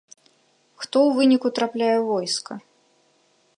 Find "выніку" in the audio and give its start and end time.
1.19-1.47